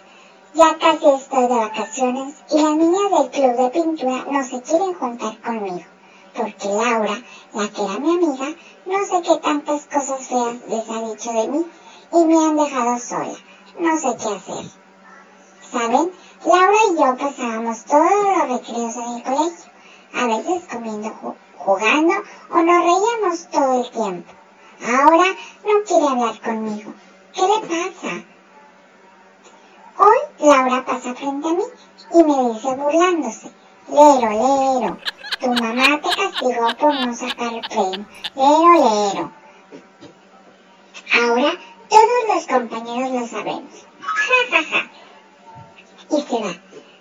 [0.54, 4.94] Ya casi estoy de vacaciones y las niñas del club de pintura no se quieren
[4.94, 5.86] juntar conmigo
[6.34, 7.22] porque Laura,
[7.54, 8.46] la que era mi amiga,
[8.86, 11.66] no sé qué tantas cosas feas les ha dicho de mí
[12.12, 13.38] y me han dejado sola.
[13.78, 14.70] No sé qué hacer.
[15.70, 16.12] ¿Saben?
[16.44, 19.70] Laura y yo pasábamos todos los recreos en el colegio,
[20.14, 22.14] a veces comiendo, jugando
[22.50, 24.32] o nos reíamos todo el tiempo.
[24.82, 26.94] Ahora no quiere hablar conmigo.
[27.34, 28.24] ¿Qué le pasa?
[29.98, 31.64] Hoy Laura pasa frente a mí
[32.14, 33.52] y me dice burlándose,
[33.88, 34.98] lero, lero,
[35.40, 38.06] tu mamá te castigó por no sacar el premio.
[38.34, 39.32] Lero, lero.
[41.14, 41.52] Ahora
[41.88, 43.86] todos los compañeros lo sabemos.
[44.00, 44.90] Ja, ja, ja.
[46.10, 46.52] Y se va.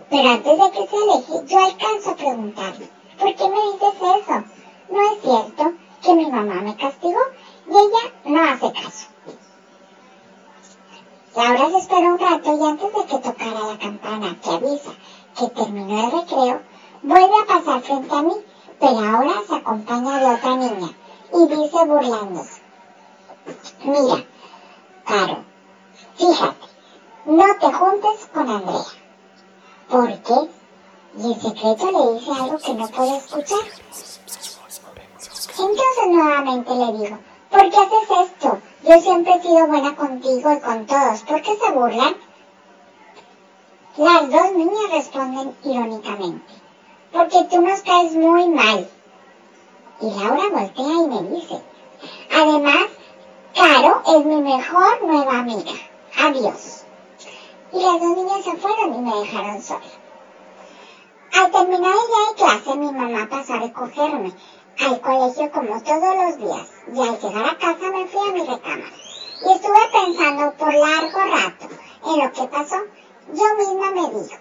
[0.09, 4.43] Pero antes de que se aleje, yo alcanzo a preguntarle, ¿por qué me dices eso?
[4.89, 7.19] ¿No es cierto que mi mamá me castigó?
[7.67, 9.07] Y ella no hace caso.
[11.35, 14.91] Laura se espera un rato y antes de que tocara la campana que avisa
[15.37, 16.61] que terminó el recreo,
[17.01, 18.33] Vuelve a pasar frente a mí,
[18.79, 20.89] pero ahora se acompaña de otra niña
[21.33, 22.61] y dice burlándose.
[23.83, 24.25] Mira,
[25.05, 25.37] Caro,
[26.15, 26.67] fíjate,
[27.25, 28.83] no te juntes con Andrea.
[29.89, 30.49] ¿Por qué?
[31.17, 33.66] Y en secreto le dice algo que no puede escuchar.
[35.49, 37.17] Entonces nuevamente le digo,
[37.49, 38.59] ¿por qué haces esto?
[38.83, 41.22] Yo siempre he sido buena contigo y con todos.
[41.23, 42.16] ¿Por qué se burlan?
[43.97, 46.59] Las dos niñas responden irónicamente
[47.12, 48.90] porque tú nos caes muy mal.
[50.02, 51.62] Y Laura voltea y me dice,
[52.31, 52.88] además,
[53.56, 55.74] Caro es mi mejor nueva amiga.
[56.18, 56.86] Adiós.
[57.74, 59.81] Y las dos niñas se fueron y me dejaron sola.
[61.34, 64.34] Al terminar el día de clase, mi mamá pasó a recogerme
[64.80, 66.68] al colegio como todos los días.
[66.94, 68.94] Y al llegar a casa me fui a mi recámara.
[69.46, 71.68] Y estuve pensando por largo rato
[72.06, 72.76] en lo que pasó.
[73.34, 74.38] Yo misma me digo,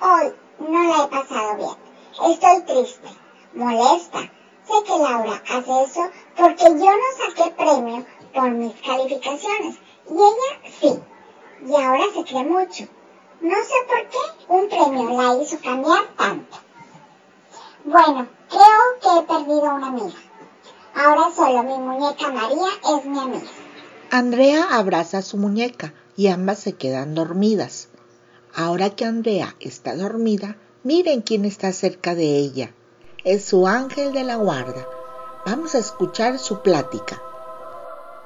[0.00, 0.34] hoy
[0.68, 1.89] no la he pasado bien.
[2.12, 3.08] Estoy triste,
[3.54, 4.20] molesta.
[4.66, 8.04] Sé que Laura hace eso porque yo no saqué premio
[8.34, 9.76] por mis calificaciones
[10.08, 11.00] y ella sí.
[11.66, 12.84] Y ahora se cree mucho.
[13.40, 16.58] No sé por qué un premio la hizo cambiar tanto.
[17.84, 20.18] Bueno, creo que he perdido una amiga.
[20.94, 23.50] Ahora solo mi muñeca María es mi amiga.
[24.10, 27.88] Andrea abraza a su muñeca y ambas se quedan dormidas.
[28.54, 32.74] Ahora que Andrea está dormida, Miren quién está cerca de ella.
[33.22, 34.88] Es su ángel de la guarda.
[35.44, 37.20] Vamos a escuchar su plática.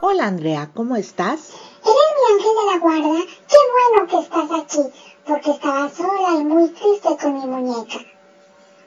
[0.00, 1.50] Hola Andrea, ¿cómo estás?
[1.82, 3.24] Eres mi ángel de la guarda.
[3.48, 4.94] Qué bueno que estás aquí,
[5.26, 7.98] porque estaba sola y muy triste con mi muñeca.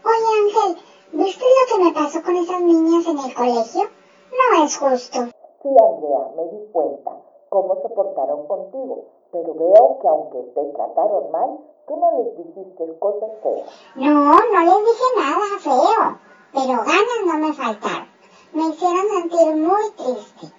[0.06, 3.90] Oye Ángel, ¿viste lo que me pasó con esas niñas en el colegio?
[4.32, 5.26] No es justo.
[5.62, 7.12] Sí, Andrea, me di cuenta
[7.50, 13.00] cómo se portaron contigo, pero veo que aunque te trataron mal, Tú no les dijiste
[13.00, 13.70] cosas feas.
[13.96, 16.20] No, no les dije nada feo,
[16.52, 18.10] pero ganas no me faltaron.
[18.52, 20.54] Me hicieron sentir muy triste.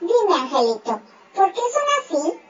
[0.00, 1.00] Dime, Angelito,
[1.36, 2.40] ¿por qué son así?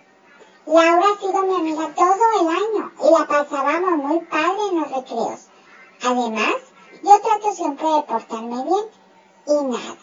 [0.67, 4.93] Laura ha sido mi amiga todo el año y la pasábamos muy padre en los
[4.93, 5.49] recreos.
[6.05, 6.55] Además,
[7.03, 8.87] yo trato siempre de portarme bien
[9.49, 9.97] y nada.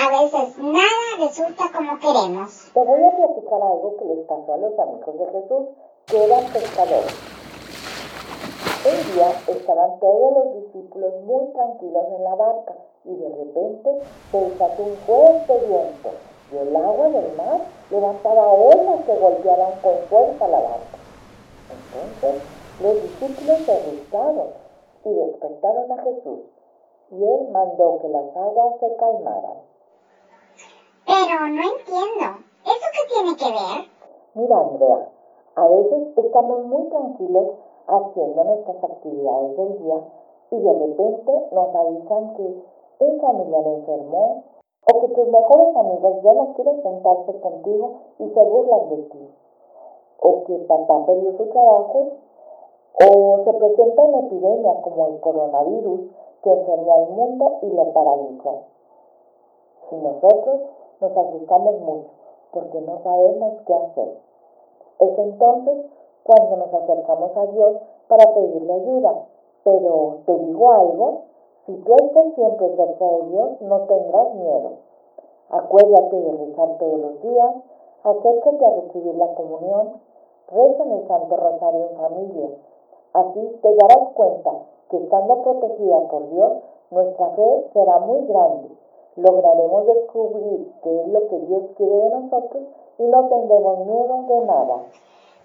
[0.00, 2.70] A veces nada resulta como queremos.
[2.72, 5.68] Te voy a platicar algo que les pasó a los amigos de Jesús,
[6.06, 7.18] que eran pescadores.
[8.86, 13.90] Un día estaban todos los discípulos muy tranquilos en la barca y de repente
[14.30, 16.10] se desató un fuerte viento
[16.52, 17.60] y el agua del mar
[17.90, 20.98] levantaba olas que golpeaban con fuerza la barca.
[21.74, 22.42] Entonces
[22.80, 24.46] los discípulos se asustaron
[25.04, 26.40] y despertaron a Jesús
[27.10, 29.77] y él mandó que las aguas se calmaran.
[31.28, 32.26] Pero no entiendo.
[32.64, 33.84] ¿Eso qué tiene que ver?
[34.32, 35.12] Mira, Andrea,
[35.56, 37.48] a veces estamos muy tranquilos
[37.86, 39.98] haciendo nuestras actividades del día
[40.52, 42.64] y de repente nos avisan que
[43.04, 44.42] un familiar enfermó
[44.90, 49.30] O que tus mejores amigos ya no quieren juntarse contigo y se burlan de ti.
[50.22, 52.06] O que papá perdió su trabajo.
[53.04, 56.00] O se presenta una epidemia como el coronavirus
[56.42, 58.62] que enfermó al mundo y lo paralizó.
[59.90, 60.60] Y nosotros
[61.00, 62.10] nos asustamos mucho
[62.52, 64.18] porque no sabemos qué hacer.
[65.00, 65.86] Es entonces
[66.24, 67.76] cuando nos acercamos a Dios
[68.08, 69.24] para pedirle ayuda.
[69.64, 71.22] Pero te digo algo,
[71.66, 74.70] si tú estás siempre cerca de Dios, no tendrás miedo.
[75.50, 77.54] Acuérdate de rezar todos los días,
[78.04, 80.00] acércate a recibir la comunión,
[80.48, 82.48] reza en el Santo Rosario en familia.
[83.14, 84.52] Así te darás cuenta
[84.90, 86.52] que estando protegida por Dios,
[86.90, 88.68] nuestra fe será muy grande.
[89.18, 92.62] Lograremos descubrir qué es lo que Dios quiere de nosotros
[92.98, 94.76] y no tendremos miedo de nada.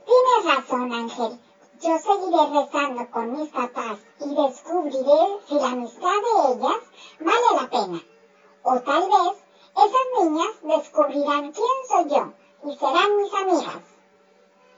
[0.06, 1.40] Tienes razón, Ángel.
[1.82, 6.82] Yo seguiré rezando con mis papás y descubriré si la amistad de ellas
[7.20, 8.00] vale la pena.
[8.64, 9.44] O tal vez
[9.76, 12.32] esas niñas descubrirán quién soy yo
[12.70, 13.84] y serán mis amigas.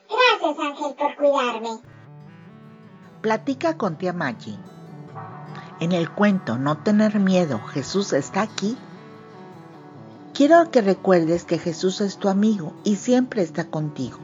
[0.08, 1.82] Gracias, Ángel, por cuidarme.
[3.22, 4.58] Platica con tía Maggie.
[5.82, 8.78] En el cuento No tener miedo, Jesús está aquí.
[10.36, 14.20] Quiero que recuerdes que Jesús es tu amigo y siempre está contigo.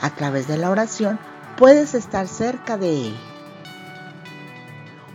[0.00, 1.18] A través de la oración
[1.58, 3.16] puedes estar cerca de Él.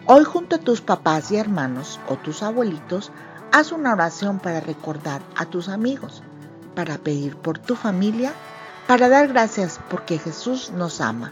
[0.05, 3.11] Hoy junto a tus papás y hermanos o tus abuelitos,
[3.51, 6.21] haz una oración para recordar a tus amigos,
[6.75, 8.31] para pedir por tu familia,
[8.85, 11.31] para dar gracias porque Jesús nos ama.